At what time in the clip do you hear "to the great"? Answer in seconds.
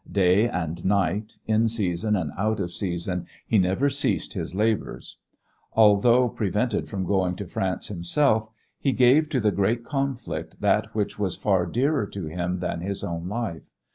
9.29-9.85